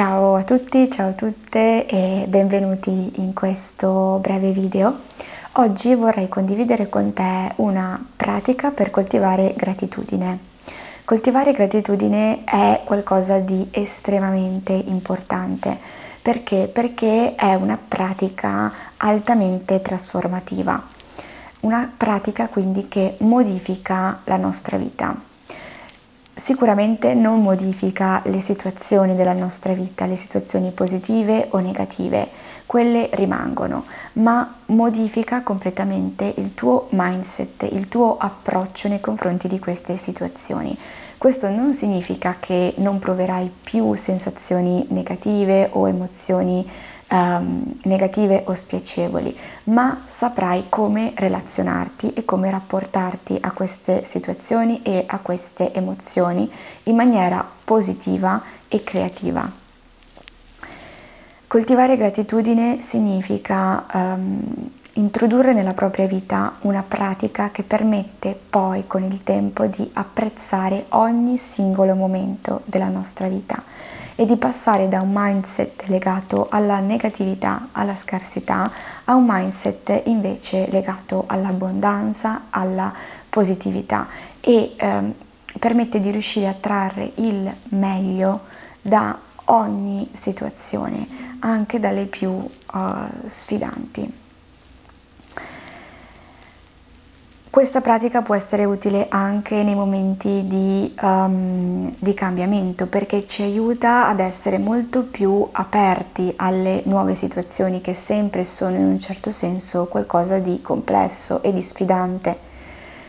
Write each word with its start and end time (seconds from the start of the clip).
Ciao 0.00 0.36
a 0.36 0.44
tutti, 0.44 0.90
ciao 0.90 1.10
a 1.10 1.12
tutte 1.12 1.84
e 1.84 2.24
benvenuti 2.26 3.20
in 3.20 3.34
questo 3.34 4.18
breve 4.22 4.50
video. 4.50 5.00
Oggi 5.56 5.94
vorrei 5.94 6.26
condividere 6.26 6.88
con 6.88 7.12
te 7.12 7.52
una 7.56 8.02
pratica 8.16 8.70
per 8.70 8.88
coltivare 8.90 9.52
gratitudine. 9.54 10.38
Coltivare 11.04 11.52
gratitudine 11.52 12.44
è 12.44 12.80
qualcosa 12.82 13.40
di 13.40 13.68
estremamente 13.72 14.72
importante. 14.72 15.78
Perché? 16.22 16.70
Perché 16.72 17.34
è 17.34 17.52
una 17.52 17.76
pratica 17.76 18.72
altamente 18.96 19.82
trasformativa. 19.82 20.82
Una 21.60 21.92
pratica 21.94 22.48
quindi 22.48 22.88
che 22.88 23.16
modifica 23.18 24.22
la 24.24 24.38
nostra 24.38 24.78
vita 24.78 25.28
sicuramente 26.40 27.12
non 27.12 27.42
modifica 27.42 28.22
le 28.24 28.40
situazioni 28.40 29.14
della 29.14 29.34
nostra 29.34 29.74
vita, 29.74 30.06
le 30.06 30.16
situazioni 30.16 30.70
positive 30.70 31.48
o 31.50 31.58
negative, 31.58 32.28
quelle 32.64 33.10
rimangono, 33.12 33.84
ma 34.14 34.56
modifica 34.66 35.42
completamente 35.42 36.32
il 36.38 36.54
tuo 36.54 36.86
mindset, 36.90 37.68
il 37.70 37.88
tuo 37.88 38.16
approccio 38.16 38.88
nei 38.88 39.00
confronti 39.00 39.48
di 39.48 39.58
queste 39.58 39.98
situazioni. 39.98 40.76
Questo 41.18 41.50
non 41.50 41.74
significa 41.74 42.36
che 42.40 42.72
non 42.78 42.98
proverai 42.98 43.52
più 43.62 43.92
sensazioni 43.94 44.86
negative 44.88 45.68
o 45.72 45.86
emozioni 45.86 46.66
um, 47.10 47.62
negative 47.84 48.44
o 48.46 48.54
spiacevoli, 48.54 49.36
ma 49.64 50.02
saprai 50.04 50.66
come 50.68 51.12
relazionarti 51.16 52.12
e 52.12 52.24
come 52.24 52.50
rapportarti 52.50 53.38
a 53.40 53.52
queste 53.52 54.04
situazioni 54.04 54.82
e 54.82 55.04
a 55.06 55.18
queste 55.18 55.72
emozioni 55.72 56.50
in 56.84 56.96
maniera 56.96 57.46
positiva 57.64 58.42
e 58.68 58.82
creativa. 58.82 59.50
Coltivare 61.46 61.96
gratitudine 61.96 62.80
significa 62.80 63.84
um, 63.92 64.70
introdurre 65.00 65.54
nella 65.54 65.72
propria 65.72 66.06
vita 66.06 66.56
una 66.60 66.82
pratica 66.82 67.50
che 67.50 67.62
permette 67.62 68.38
poi 68.50 68.86
con 68.86 69.02
il 69.02 69.22
tempo 69.22 69.64
di 69.64 69.88
apprezzare 69.94 70.84
ogni 70.90 71.38
singolo 71.38 71.94
momento 71.94 72.60
della 72.66 72.88
nostra 72.88 73.26
vita 73.26 73.64
e 74.14 74.26
di 74.26 74.36
passare 74.36 74.88
da 74.88 75.00
un 75.00 75.10
mindset 75.10 75.86
legato 75.86 76.48
alla 76.50 76.80
negatività, 76.80 77.68
alla 77.72 77.94
scarsità, 77.94 78.70
a 79.04 79.14
un 79.14 79.24
mindset 79.26 80.02
invece 80.04 80.70
legato 80.70 81.24
all'abbondanza, 81.26 82.42
alla 82.50 82.92
positività 83.30 84.06
e 84.38 84.74
ehm, 84.76 85.14
permette 85.58 85.98
di 85.98 86.10
riuscire 86.10 86.46
a 86.46 86.54
trarre 86.60 87.10
il 87.14 87.50
meglio 87.70 88.40
da 88.82 89.18
ogni 89.46 90.06
situazione, 90.12 91.38
anche 91.40 91.80
dalle 91.80 92.04
più 92.04 92.30
uh, 92.30 92.48
sfidanti. 93.26 94.28
Questa 97.50 97.80
pratica 97.80 98.22
può 98.22 98.36
essere 98.36 98.64
utile 98.64 99.06
anche 99.08 99.64
nei 99.64 99.74
momenti 99.74 100.46
di, 100.46 100.94
um, 101.02 101.92
di, 101.98 102.14
cambiamento 102.14 102.86
perché 102.86 103.26
ci 103.26 103.42
aiuta 103.42 104.06
ad 104.06 104.20
essere 104.20 104.56
molto 104.56 105.02
più 105.02 105.48
aperti 105.50 106.32
alle 106.36 106.82
nuove 106.84 107.16
situazioni 107.16 107.80
che 107.80 107.92
sempre 107.92 108.44
sono 108.44 108.76
in 108.76 108.84
un 108.84 109.00
certo 109.00 109.32
senso 109.32 109.86
qualcosa 109.86 110.38
di 110.38 110.62
complesso 110.62 111.42
e 111.42 111.52
di 111.52 111.60
sfidante. 111.60 112.38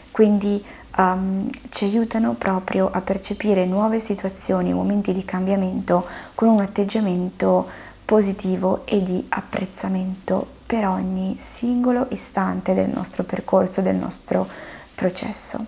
Quindi 0.10 0.66
um, 0.98 1.48
ci 1.70 1.86
aiutano 1.86 2.34
proprio 2.34 2.90
a 2.92 3.00
percepire 3.02 3.68
nuove 3.68 4.00
situazioni, 4.00 4.74
momenti 4.74 5.14
di 5.14 5.24
cambiamento 5.24 6.04
con 6.34 6.48
un 6.48 6.62
atteggiamento 6.62 7.70
positivo 8.04 8.88
e 8.88 9.04
di 9.04 9.24
apprezzamento 9.30 10.60
per 10.72 10.88
ogni 10.88 11.36
singolo 11.38 12.08
istante 12.12 12.74
del 12.74 12.88
nostro 12.88 13.26
percorso, 13.26 13.82
del 13.82 13.98
nostro 13.98 14.48
processo. 14.96 15.66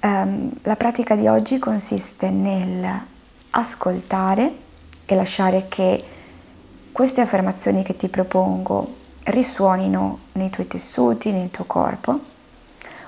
Um, 0.00 0.50
la 0.62 0.76
pratica 0.76 1.14
di 1.14 1.28
oggi 1.28 1.58
consiste 1.58 2.30
nel 2.30 2.88
ascoltare 3.50 4.54
e 5.04 5.14
lasciare 5.14 5.66
che 5.68 6.02
queste 6.90 7.20
affermazioni 7.20 7.82
che 7.82 7.96
ti 7.96 8.08
propongo 8.08 8.94
risuonino 9.24 10.20
nei 10.32 10.48
tuoi 10.48 10.66
tessuti, 10.66 11.30
nel 11.30 11.50
tuo 11.50 11.66
corpo, 11.66 12.18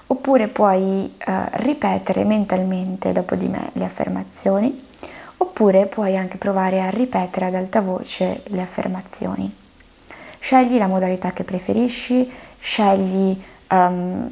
oppure 0.09 0.49
puoi 0.49 1.11
uh, 1.27 1.33
ripetere 1.53 2.25
mentalmente 2.25 3.13
dopo 3.13 3.37
di 3.37 3.49
me 3.49 3.71
le 3.73 3.87
affermazioni, 3.87 4.87
oppure 5.39 5.87
puoi 5.87 6.15
anche 6.15 6.37
provare 6.37 6.83
a 6.83 6.91
ripetere 6.91 7.47
ad 7.47 7.55
alta 7.55 7.81
voce 7.81 8.43
le 8.49 8.61
affermazioni. 8.61 9.67
Scegli 10.39 10.79
la 10.79 10.87
modalità 10.87 11.33
che 11.33 11.45
preferisci, 11.45 12.31
scegli 12.59 13.41
um, 13.71 14.31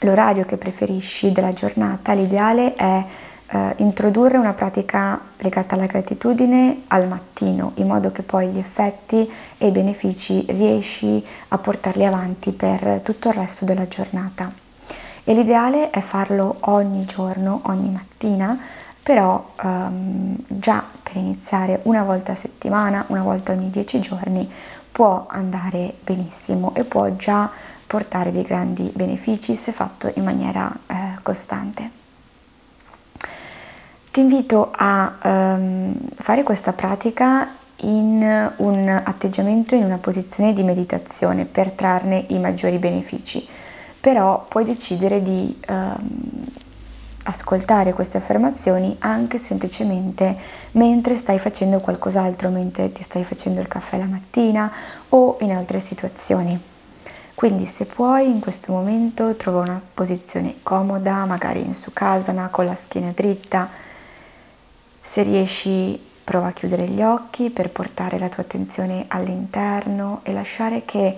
l'orario 0.00 0.44
che 0.44 0.56
preferisci 0.56 1.32
della 1.32 1.52
giornata. 1.52 2.12
L'ideale 2.12 2.74
è 2.74 3.04
uh, 3.52 3.58
introdurre 3.76 4.36
una 4.38 4.52
pratica 4.52 5.20
legata 5.38 5.74
alla 5.74 5.86
gratitudine 5.86 6.82
al 6.88 7.08
mattino, 7.08 7.72
in 7.76 7.86
modo 7.86 8.12
che 8.12 8.22
poi 8.22 8.48
gli 8.48 8.58
effetti 8.58 9.30
e 9.58 9.66
i 9.66 9.70
benefici 9.70 10.44
riesci 10.48 11.24
a 11.48 11.58
portarli 11.58 12.06
avanti 12.06 12.52
per 12.52 13.00
tutto 13.02 13.28
il 13.28 13.34
resto 13.34 13.64
della 13.64 13.88
giornata. 13.88 14.52
E 15.24 15.34
l'ideale 15.34 15.90
è 15.90 16.00
farlo 16.00 16.56
ogni 16.60 17.04
giorno, 17.04 17.60
ogni 17.64 17.90
mattina, 17.90 18.58
però 19.02 19.52
um, 19.62 20.36
già 20.46 20.84
per 21.02 21.16
iniziare 21.16 21.80
una 21.84 22.04
volta 22.04 22.32
a 22.32 22.36
settimana, 22.36 23.04
una 23.08 23.22
volta 23.22 23.52
ogni 23.52 23.70
dieci 23.70 24.00
giorni, 24.00 24.48
può 24.92 25.26
andare 25.28 25.94
benissimo 26.02 26.74
e 26.74 26.84
può 26.84 27.08
già 27.16 27.50
portare 27.86 28.30
dei 28.30 28.42
grandi 28.42 28.90
benefici 28.94 29.54
se 29.54 29.72
fatto 29.72 30.12
in 30.14 30.24
maniera 30.24 30.72
eh, 30.86 31.18
costante. 31.22 31.90
Ti 34.10 34.20
invito 34.20 34.70
a 34.74 35.18
um, 35.22 35.94
fare 36.14 36.42
questa 36.42 36.72
pratica 36.72 37.46
in 37.82 38.52
un 38.56 39.02
atteggiamento, 39.04 39.74
in 39.74 39.84
una 39.84 39.98
posizione 39.98 40.52
di 40.52 40.64
meditazione 40.64 41.44
per 41.44 41.70
trarne 41.70 42.24
i 42.28 42.38
maggiori 42.38 42.78
benefici, 42.78 43.46
però 44.00 44.44
puoi 44.48 44.64
decidere 44.64 45.22
di 45.22 45.56
um, 45.68 46.46
ascoltare 47.30 47.92
queste 47.92 48.18
affermazioni 48.18 48.96
anche 49.00 49.38
semplicemente 49.38 50.36
mentre 50.72 51.16
stai 51.16 51.38
facendo 51.38 51.80
qualcos'altro, 51.80 52.50
mentre 52.50 52.92
ti 52.92 53.02
stai 53.02 53.24
facendo 53.24 53.60
il 53.60 53.68
caffè 53.68 53.96
la 53.96 54.06
mattina 54.06 54.70
o 55.08 55.38
in 55.40 55.52
altre 55.52 55.80
situazioni. 55.80 56.60
Quindi 57.34 57.64
se 57.64 57.86
puoi 57.86 58.28
in 58.28 58.38
questo 58.38 58.70
momento 58.72 59.34
trova 59.36 59.60
una 59.60 59.80
posizione 59.94 60.56
comoda, 60.62 61.24
magari 61.24 61.64
in 61.64 61.72
su 61.72 61.92
casana 61.92 62.48
con 62.48 62.66
la 62.66 62.74
schiena 62.74 63.12
dritta. 63.12 63.70
Se 65.00 65.22
riesci 65.22 65.98
prova 66.22 66.48
a 66.48 66.52
chiudere 66.52 66.84
gli 66.84 67.02
occhi 67.02 67.48
per 67.50 67.70
portare 67.70 68.18
la 68.18 68.28
tua 68.28 68.42
attenzione 68.42 69.06
all'interno 69.08 70.20
e 70.22 70.32
lasciare 70.32 70.84
che 70.84 71.16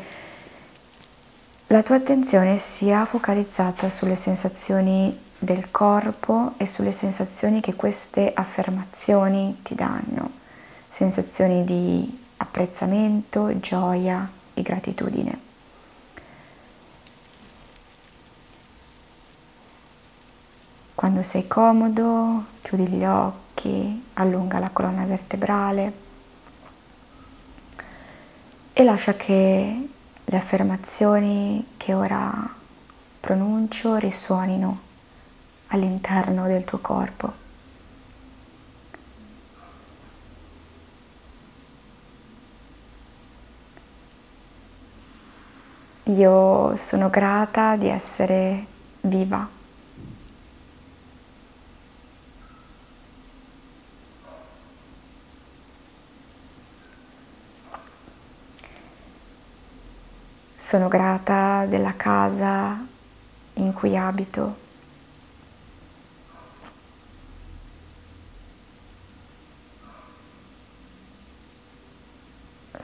la 1.67 1.83
tua 1.83 1.97
attenzione 1.97 2.57
sia 2.57 3.05
focalizzata 3.05 3.89
sulle 3.89 4.15
sensazioni 4.15 5.31
del 5.43 5.73
corpo 5.73 6.55
e 6.57 6.67
sulle 6.67 6.93
sensazioni 6.93 7.61
che 7.61 7.75
queste 7.75 8.33
affermazioni 8.33 9.59
ti 9.63 9.75
danno, 9.75 10.31
sensazioni 10.87 11.65
di 11.65 12.25
apprezzamento, 12.37 13.59
gioia 13.59 14.31
e 14.55 14.63
gratitudine. 14.63 15.41
Quando 20.95 21.23
sei 21.23 21.49
comodo, 21.49 22.45
chiudi 22.63 22.87
gli 22.87 23.05
occhi, 23.05 24.11
allunga 24.15 24.61
la 24.61 24.71
colonna 24.71 25.05
vertebrale 25.05 25.93
e 28.73 28.85
lascia 28.85 29.15
che 29.17 29.89
le 30.25 30.37
affermazioni 30.37 31.67
che 31.77 31.95
ora 31.95 32.49
pronuncio 33.19 33.97
risuonino 33.97 34.91
all'interno 35.73 36.47
del 36.47 36.65
tuo 36.65 36.79
corpo. 36.79 37.41
Io 46.05 46.77
sono 46.77 47.09
grata 47.09 47.77
di 47.77 47.89
essere 47.89 48.67
viva. 49.03 49.49
Sono 60.55 60.89
grata 60.89 61.67
della 61.67 61.95
casa 61.97 62.85
in 63.55 63.73
cui 63.73 63.97
abito. 63.97 64.62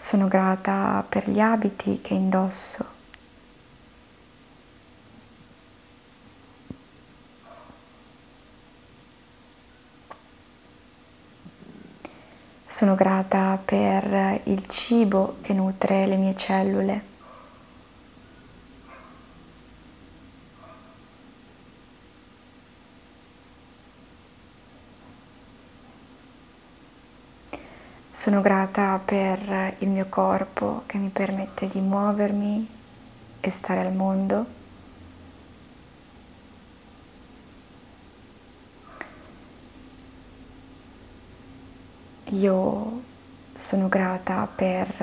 Sono 0.01 0.29
grata 0.29 1.05
per 1.09 1.29
gli 1.29 1.41
abiti 1.41 2.01
che 2.01 2.15
indosso. 2.15 2.87
Sono 12.65 12.95
grata 12.95 13.59
per 13.63 14.41
il 14.45 14.69
cibo 14.69 15.39
che 15.41 15.53
nutre 15.53 16.07
le 16.07 16.17
mie 16.17 16.37
cellule. 16.37 17.18
Sono 28.29 28.43
grata 28.43 29.01
per 29.03 29.77
il 29.79 29.89
mio 29.89 30.05
corpo 30.11 30.83
che 30.85 30.99
mi 30.99 31.09
permette 31.09 31.67
di 31.67 31.81
muovermi 31.81 32.69
e 33.41 33.51
stare 33.51 33.81
al 33.81 33.95
mondo. 33.95 34.45
Io 42.25 43.03
sono 43.55 43.89
grata 43.89 44.47
per 44.47 44.95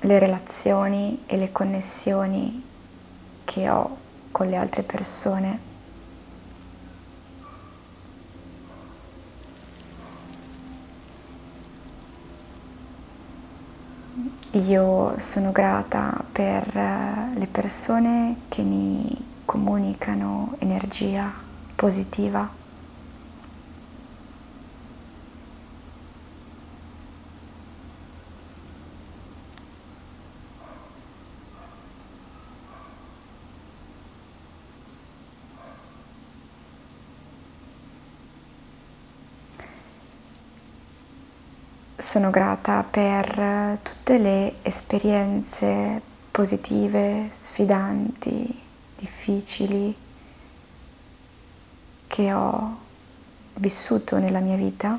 le 0.00 0.18
relazioni 0.18 1.22
e 1.24 1.36
le 1.36 1.52
connessioni 1.52 2.64
che 3.44 3.70
ho 3.70 3.96
con 4.32 4.48
le 4.48 4.56
altre 4.56 4.82
persone. 4.82 5.75
Io 14.56 15.18
sono 15.18 15.52
grata 15.52 16.18
per 16.32 16.74
eh, 16.74 17.38
le 17.38 17.46
persone 17.46 18.36
che 18.48 18.62
mi 18.62 19.14
comunicano 19.44 20.54
energia 20.60 21.30
positiva. 21.74 22.48
Sono 42.06 42.30
grata 42.30 42.84
per 42.88 43.80
tutte 43.82 44.18
le 44.18 44.54
esperienze 44.62 46.00
positive, 46.30 47.26
sfidanti, 47.32 48.62
difficili 48.96 49.92
che 52.06 52.32
ho 52.32 52.78
vissuto 53.54 54.18
nella 54.18 54.38
mia 54.38 54.54
vita. 54.54 54.96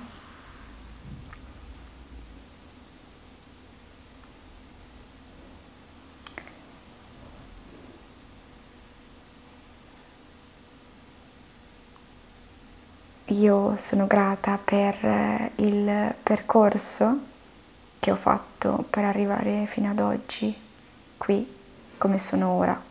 Io 13.32 13.76
sono 13.76 14.08
grata 14.08 14.58
per 14.58 14.96
eh, 15.04 15.52
il 15.56 16.16
percorso 16.24 17.20
che 18.00 18.12
ho 18.12 18.16
fatto 18.16 18.86
per 18.90 19.04
arrivare 19.04 19.66
fino 19.66 19.90
ad 19.90 20.00
oggi, 20.00 20.56
qui, 21.18 21.46
come 21.98 22.18
sono 22.20 22.50
ora. 22.52 22.82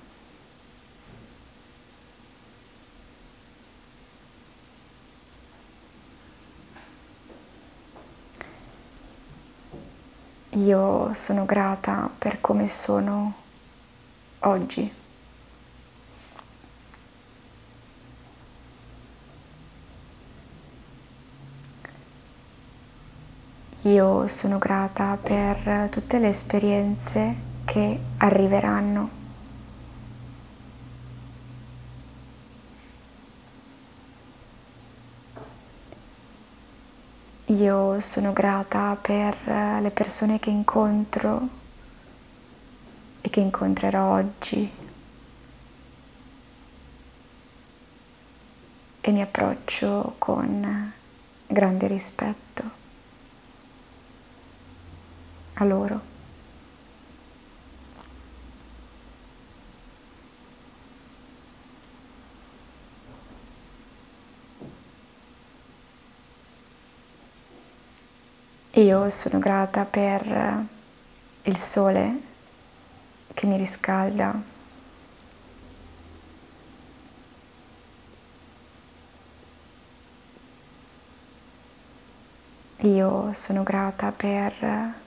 Io 10.50 11.14
sono 11.14 11.46
grata 11.46 12.10
per 12.18 12.42
come 12.42 12.68
sono 12.68 13.34
oggi. 14.40 15.04
Io 23.82 24.26
sono 24.26 24.58
grata 24.58 25.16
per 25.16 25.88
tutte 25.90 26.18
le 26.18 26.30
esperienze 26.30 27.36
che 27.64 28.00
arriveranno. 28.16 29.10
Io 37.46 38.00
sono 38.00 38.32
grata 38.32 38.96
per 39.00 39.36
le 39.46 39.90
persone 39.92 40.40
che 40.40 40.50
incontro 40.50 41.48
e 43.20 43.30
che 43.30 43.40
incontrerò 43.40 44.14
oggi 44.14 44.68
e 49.00 49.12
mi 49.12 49.22
approccio 49.22 50.14
con 50.18 50.92
grande 51.46 51.86
rispetto 51.86 52.84
a 55.58 55.64
loro. 55.64 56.14
Io 68.72 69.08
sono 69.08 69.38
grata 69.38 69.86
per 69.86 70.66
il 71.44 71.56
sole 71.56 72.20
che 73.32 73.46
mi 73.46 73.56
riscalda. 73.56 74.38
Io 82.80 83.32
sono 83.32 83.62
grata 83.62 84.12
per 84.12 85.04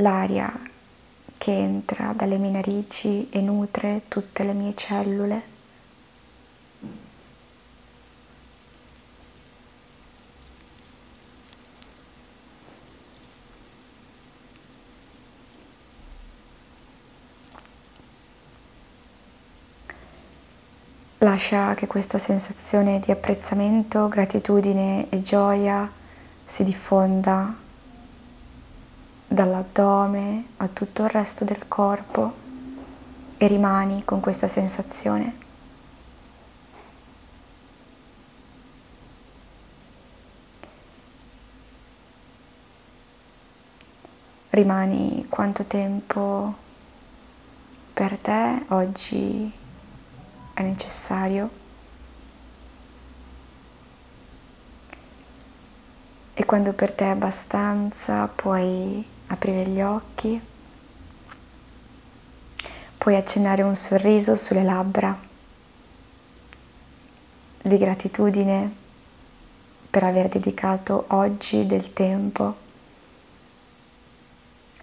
l'aria 0.00 0.52
che 1.38 1.52
entra 1.52 2.12
dalle 2.12 2.38
mie 2.38 2.50
narici 2.50 3.28
e 3.30 3.40
nutre 3.40 4.02
tutte 4.08 4.44
le 4.44 4.52
mie 4.52 4.74
cellule. 4.74 5.58
Lascia 21.22 21.74
che 21.74 21.86
questa 21.86 22.16
sensazione 22.18 22.98
di 22.98 23.10
apprezzamento, 23.10 24.08
gratitudine 24.08 25.06
e 25.10 25.20
gioia 25.20 25.90
si 26.44 26.64
diffonda 26.64 27.68
dall'addome 29.32 30.44
a 30.56 30.66
tutto 30.66 31.04
il 31.04 31.08
resto 31.08 31.44
del 31.44 31.68
corpo 31.68 32.34
e 33.36 33.46
rimani 33.46 34.04
con 34.04 34.18
questa 34.18 34.48
sensazione. 34.48 35.38
Rimani 44.50 45.26
quanto 45.28 45.64
tempo 45.64 46.56
per 47.94 48.18
te 48.18 48.64
oggi 48.70 49.52
è 50.54 50.62
necessario 50.62 51.50
e 56.34 56.44
quando 56.44 56.72
per 56.72 56.90
te 56.92 57.04
è 57.04 57.08
abbastanza 57.10 58.26
puoi 58.26 59.18
aprire 59.30 59.66
gli 59.66 59.80
occhi, 59.80 60.40
puoi 62.98 63.16
accennare 63.16 63.62
un 63.62 63.76
sorriso 63.76 64.36
sulle 64.36 64.62
labbra 64.62 65.18
di 67.62 67.78
gratitudine 67.78 68.74
per 69.88 70.04
aver 70.04 70.28
dedicato 70.28 71.04
oggi 71.08 71.64
del 71.64 71.92
tempo 71.92 72.56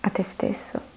a 0.02 0.10
te 0.10 0.24
stesso. 0.24 0.96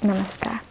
Namaste. 0.00 0.67